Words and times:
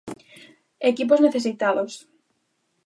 Equipos 0.91 1.23
necesitados. 1.25 1.91